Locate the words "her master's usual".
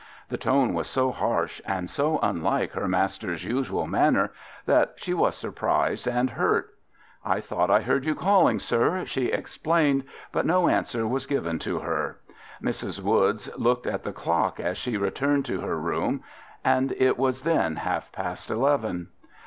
2.71-3.85